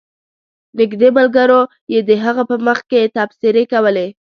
[0.79, 1.61] نږدې ملګرو
[1.93, 4.07] یې د هغه په مخ کې تبصرې کولې.